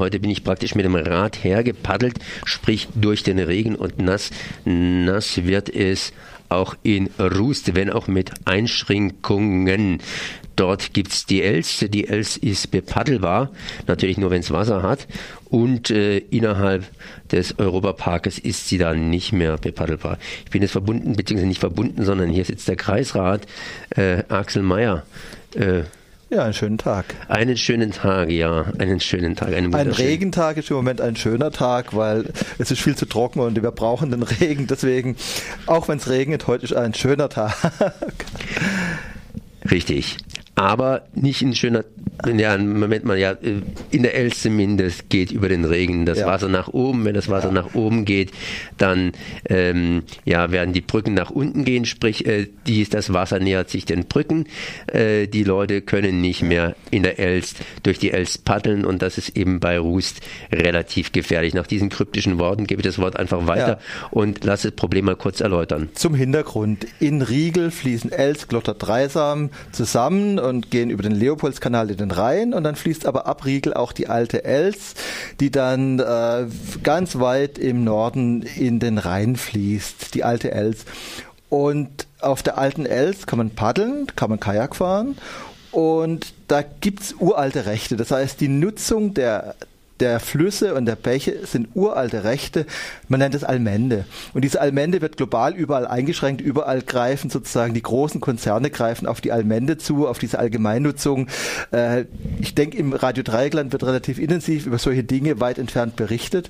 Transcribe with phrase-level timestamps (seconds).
[0.00, 4.30] Heute bin ich praktisch mit dem Rad hergepaddelt, sprich durch den Regen und nass.
[4.64, 6.14] Nass wird es
[6.48, 9.98] auch in Rust, wenn auch mit Einschränkungen.
[10.56, 11.84] Dort gibt's die Els.
[11.86, 13.50] Die Els ist bepaddelbar,
[13.88, 15.06] natürlich nur wenn es Wasser hat.
[15.50, 16.86] Und äh, innerhalb
[17.30, 20.16] des Europaparkes ist sie dann nicht mehr bepaddelbar.
[20.46, 23.46] Ich bin jetzt verbunden, beziehungsweise nicht verbunden, sondern hier sitzt der Kreisrat
[23.90, 25.02] äh, Axel Mayer.
[25.54, 25.82] Äh,
[26.30, 27.14] ja, einen schönen Tag.
[27.28, 29.52] Einen schönen Tag, ja, einen schönen Tag.
[29.52, 33.40] Einen ein Regentag ist im Moment ein schöner Tag, weil es ist viel zu trocken
[33.40, 34.66] und wir brauchen den Regen.
[34.66, 35.16] Deswegen,
[35.66, 37.56] auch wenn es regnet, heute ist ein schöner Tag.
[39.70, 40.16] Richtig
[40.60, 41.84] aber nicht ein schöner,
[42.26, 43.36] ja, Moment mal, ja,
[43.90, 46.26] in der Els zumindest geht über den Regen das ja.
[46.26, 47.04] Wasser nach oben.
[47.04, 47.54] Wenn das Wasser ja.
[47.54, 48.32] nach oben geht,
[48.78, 49.12] dann
[49.48, 53.84] ähm, ja, werden die Brücken nach unten gehen, sprich, äh, dies, das Wasser nähert sich
[53.84, 54.46] den Brücken.
[54.86, 59.18] Äh, die Leute können nicht mehr in der Elst durch die Elst paddeln und das
[59.18, 60.20] ist eben bei Rust
[60.52, 61.54] relativ gefährlich.
[61.54, 64.08] Nach diesen kryptischen Worten gebe ich das Wort einfach weiter ja.
[64.10, 65.88] und lasse das Problem mal kurz erläutern.
[65.94, 66.86] Zum Hintergrund.
[66.98, 72.54] In Riegel fließen Elst, Glotter, Dreisam zusammen und gehen über den Leopoldskanal in den Rhein
[72.54, 74.94] und dann fließt aber ab Riegel auch die alte Els,
[75.40, 76.46] die dann äh,
[76.82, 80.84] ganz weit im Norden in den Rhein fließt, die alte Els.
[81.48, 85.16] Und auf der alten Els kann man paddeln, kann man Kajak fahren
[85.72, 87.96] und da gibt's uralte Rechte.
[87.96, 89.54] Das heißt, die Nutzung der,
[90.00, 92.66] der Flüsse und der Bäche sind uralte Rechte.
[93.08, 94.04] Man nennt es Allmende.
[94.34, 96.40] Und diese Allmende wird global überall eingeschränkt.
[96.40, 101.28] Überall greifen sozusagen die großen Konzerne greifen auf die Allmende zu, auf diese Allgemeinnutzung.
[101.72, 102.04] Äh,
[102.40, 106.48] ich denke, im Radio Dreieckland wird relativ intensiv über solche Dinge weit entfernt berichtet.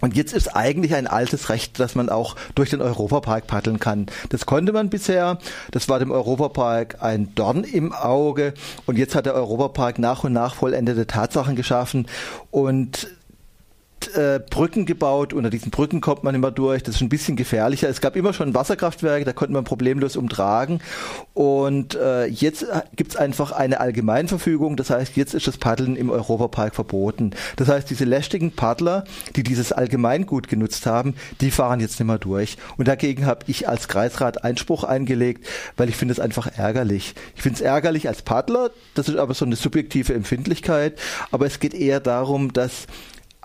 [0.00, 4.06] Und jetzt ist eigentlich ein altes Recht, dass man auch durch den Europapark paddeln kann.
[4.28, 5.38] Das konnte man bisher.
[5.70, 8.54] Das war dem Europapark ein Dorn im Auge.
[8.86, 12.06] Und jetzt hat der Europapark nach und nach vollendete Tatsachen geschaffen.
[12.50, 13.08] Und
[14.16, 15.32] äh, Brücken gebaut.
[15.32, 16.82] Unter diesen Brücken kommt man immer durch.
[16.82, 17.88] Das ist ein bisschen gefährlicher.
[17.88, 20.80] Es gab immer schon Wasserkraftwerke, da konnte man problemlos umtragen.
[21.34, 24.76] Und äh, jetzt gibt es einfach eine Allgemeinverfügung.
[24.76, 27.32] Das heißt, jetzt ist das Paddeln im Europapark verboten.
[27.56, 29.04] Das heißt, diese lästigen Paddler,
[29.36, 32.56] die dieses Allgemeingut genutzt haben, die fahren jetzt nicht mehr durch.
[32.76, 35.46] Und dagegen habe ich als Kreisrat Einspruch eingelegt,
[35.76, 37.14] weil ich finde es einfach ärgerlich.
[37.34, 38.70] Ich finde es ärgerlich als Paddler.
[38.94, 40.98] Das ist aber so eine subjektive Empfindlichkeit.
[41.30, 42.86] Aber es geht eher darum, dass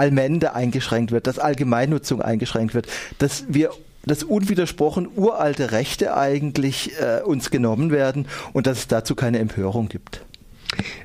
[0.00, 2.86] Allmende eingeschränkt wird, dass Allgemeinnutzung eingeschränkt wird,
[3.18, 3.70] dass wir
[4.06, 9.90] dass unwidersprochen uralte Rechte eigentlich äh, uns genommen werden und dass es dazu keine Empörung
[9.90, 10.22] gibt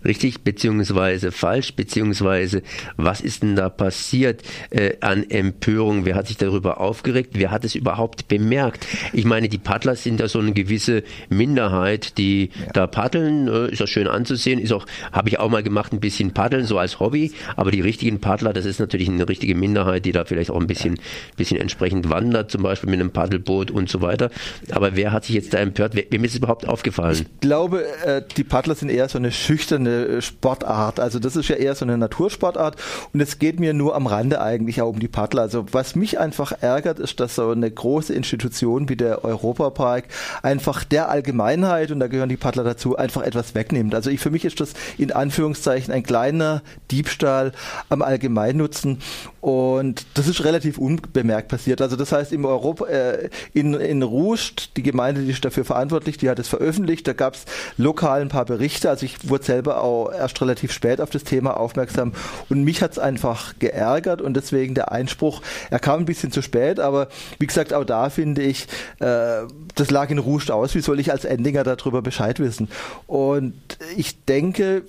[0.04, 2.62] richtig beziehungsweise falsch, beziehungsweise
[2.98, 6.06] was ist denn da passiert äh, an Empörung?
[6.06, 7.32] Wer hat sich darüber aufgeregt?
[7.34, 8.86] Wer hat es überhaupt bemerkt?
[9.14, 12.72] Ich meine, die Paddler sind ja so eine gewisse Minderheit, die ja.
[12.74, 13.48] da paddeln.
[13.48, 14.60] Äh, ist auch schön anzusehen.
[14.60, 17.34] Ist auch, habe ich auch mal gemacht, ein bisschen paddeln, so als Hobby.
[17.56, 20.68] Aber die richtigen Paddler, das ist natürlich eine richtige Minderheit, die da vielleicht auch ein
[20.68, 21.00] bisschen,
[21.36, 24.30] bisschen entsprechend wandert, zum Beispiel mit einem Paddelboot und so weiter.
[24.72, 25.96] Aber wer hat sich jetzt da empört?
[25.96, 27.16] Wem ist es überhaupt aufgefallen?
[27.20, 31.00] Ich glaube, äh, die Paddler sind eher so eine schüchterne Sportart.
[31.00, 32.76] Also das ist ja eher so eine Natursportart
[33.14, 35.44] und es geht mir nur am Rande eigentlich auch um die Paddler.
[35.44, 40.06] Also was mich einfach ärgert, ist, dass so eine große Institution wie der Europapark
[40.44, 43.96] einfach der Allgemeinheit, und da gehören die Paddler dazu, einfach etwas wegnimmt.
[43.96, 46.62] Also ich, für mich ist das in Anführungszeichen ein kleiner
[46.92, 47.54] Diebstahl
[47.88, 49.00] am Allgemeinnutzen
[49.40, 51.82] und das ist relativ unbemerkt passiert.
[51.82, 56.18] Also das heißt, im Europa, äh, in, in Rust, die Gemeinde, die ist dafür verantwortlich,
[56.18, 57.46] die hat es veröffentlicht, da gab es
[57.78, 58.90] lokal ein paar Berichte.
[58.90, 62.14] Also ich wurde selber auch erst relativ spät auf das Thema aufmerksam
[62.50, 66.42] und mich hat es einfach geärgert und deswegen der Einspruch, er kam ein bisschen zu
[66.42, 67.08] spät, aber
[67.40, 68.68] wie gesagt, auch da finde ich,
[69.00, 69.44] äh,
[69.76, 72.70] das lag in Rust aus, wie soll ich als Endinger darüber Bescheid wissen?
[73.08, 73.54] Und
[73.96, 74.84] ich denke,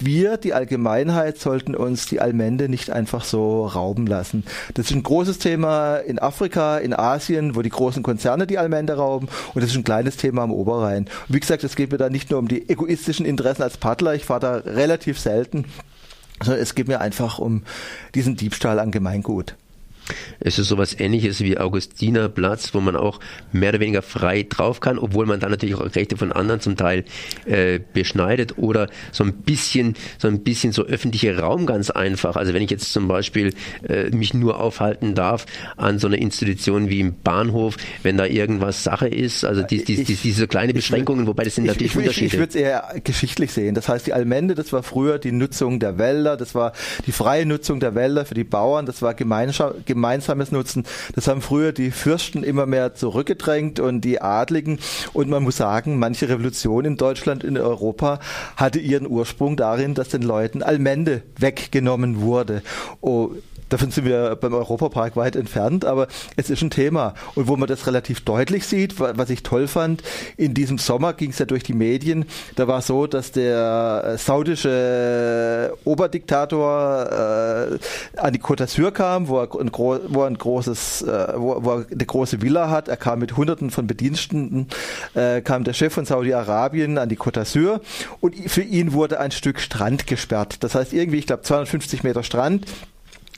[0.00, 4.44] wir, die Allgemeinheit, sollten uns die Allmende nicht einfach so rauben lassen.
[4.74, 8.94] Das ist ein großes Thema in Afrika, in Asien, wo die großen Konzerne die Allmende
[8.94, 11.04] rauben und das ist ein kleines Thema am Oberrhein.
[11.28, 14.14] Und wie gesagt, es geht mir da nicht nur um die egoistischen Interessen als Paddler,
[14.14, 15.64] ich fahre da relativ selten,
[16.42, 17.62] sondern es geht mir einfach um
[18.14, 19.54] diesen Diebstahl an Gemeingut.
[20.40, 23.20] Es ist sowas ähnliches wie Augustinerplatz, wo man auch
[23.52, 26.76] mehr oder weniger frei drauf kann, obwohl man dann natürlich auch Rechte von anderen zum
[26.76, 27.04] Teil
[27.46, 32.36] äh, beschneidet oder so ein bisschen, so ein bisschen so öffentlicher Raum ganz einfach.
[32.36, 33.54] Also wenn ich jetzt zum Beispiel
[33.88, 35.46] äh, mich nur aufhalten darf
[35.76, 40.04] an so einer Institution wie im Bahnhof, wenn da irgendwas Sache ist, also die, die,
[40.04, 42.26] die, diese kleine Beschränkungen, wobei das sind ich, natürlich ich, Unterschiede.
[42.26, 43.74] Ich, ich würde es eher geschichtlich sehen.
[43.74, 46.72] Das heißt, die Allmende, das war früher die Nutzung der Wälder, das war
[47.06, 50.84] die freie Nutzung der Wälder für die Bauern, das war Gemeinschaft gemeinsames Nutzen.
[51.14, 54.78] Das haben früher die Fürsten immer mehr zurückgedrängt und die Adligen.
[55.12, 58.20] Und man muss sagen, manche Revolution in Deutschland, in Europa
[58.56, 62.62] hatte ihren Ursprung darin, dass den Leuten Allmende weggenommen wurde.
[63.00, 63.30] Oh,
[63.68, 67.14] Davon sind wir beim Europapark weit entfernt, aber es ist ein Thema.
[67.34, 70.02] Und wo man das relativ deutlich sieht, was ich toll fand,
[70.36, 72.24] in diesem Sommer ging es ja durch die Medien,
[72.56, 79.40] da war so, dass der äh, saudische Oberdiktator äh, an die Côte d'Azur kam, wo
[79.40, 82.88] er ein, wo er ein großes, äh, wo, wo, er eine große Villa hat.
[82.88, 84.68] Er kam mit hunderten von Bediensteten,
[85.14, 87.80] äh, kam der Chef von Saudi-Arabien an die Côte d'Azur
[88.20, 90.62] und für ihn wurde ein Stück Strand gesperrt.
[90.64, 92.66] Das heißt irgendwie, ich glaube 250 Meter Strand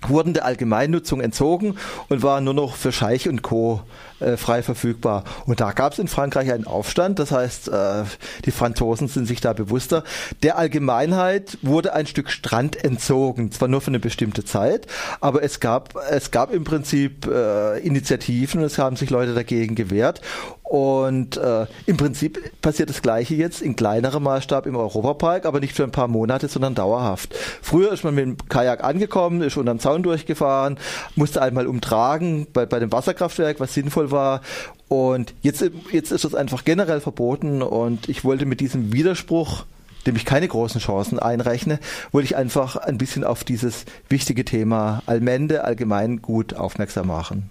[0.08, 1.76] wurden der Allgemeinnutzung entzogen
[2.08, 3.82] und waren nur noch für Scheich und Co.
[4.20, 5.24] Äh, frei verfügbar.
[5.46, 8.04] Und da gab es in Frankreich einen Aufstand, das heißt, äh,
[8.44, 10.04] die Franzosen sind sich da bewusster.
[10.42, 14.86] Der Allgemeinheit wurde ein Stück Strand entzogen, zwar nur für eine bestimmte Zeit,
[15.22, 20.20] aber es gab, es gab im Prinzip äh, Initiativen es haben sich Leute dagegen gewehrt.
[20.70, 25.74] Und äh, im Prinzip passiert das Gleiche jetzt in kleinerem Maßstab im Europapark, aber nicht
[25.74, 27.34] für ein paar Monate, sondern dauerhaft.
[27.60, 30.78] Früher ist man mit dem Kajak angekommen, ist unterm Zaun durchgefahren,
[31.16, 34.42] musste einmal umtragen bei, bei dem Wasserkraftwerk, was sinnvoll war.
[34.86, 39.64] Und jetzt, jetzt ist das einfach generell verboten und ich wollte mit diesem Widerspruch
[40.06, 41.78] dem ich keine großen Chancen einrechne,
[42.10, 47.50] wollte ich einfach ein bisschen auf dieses wichtige Thema Allmende, allgemein gut aufmerksam machen.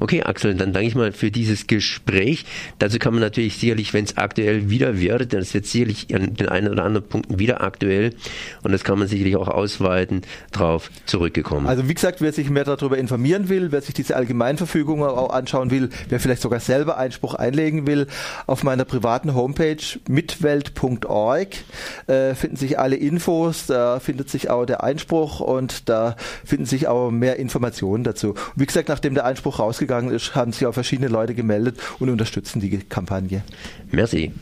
[0.00, 2.44] Okay, Axel, dann danke ich mal für dieses Gespräch.
[2.78, 6.34] Dazu kann man natürlich sicherlich, wenn es aktuell wieder wird, dann ist jetzt sicherlich an
[6.34, 8.14] den einen oder anderen Punkten wieder aktuell
[8.62, 11.68] und das kann man sicherlich auch ausweiten, darauf zurückgekommen.
[11.68, 15.70] Also wie gesagt, wer sich mehr darüber informieren will, wer sich diese Allgemeinverfügung auch anschauen
[15.70, 18.08] will, wer vielleicht sogar selber Einspruch einlegen will,
[18.46, 19.76] auf meiner privaten Homepage
[20.08, 21.48] mitwelt.org
[22.08, 26.88] äh, finden sich alle Infos, da findet sich auch der Einspruch und da finden sich
[26.88, 28.30] auch mehr Informationen dazu.
[28.30, 32.10] Und wie gesagt, nachdem der Einspruch rausgegangen ist, haben sich auch verschiedene Leute gemeldet und
[32.10, 33.42] unterstützen die Kampagne.
[33.90, 34.32] Merci.